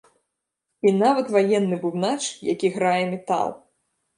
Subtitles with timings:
[0.87, 2.19] І нават ваенны бубнач,
[2.53, 3.47] які грае метал!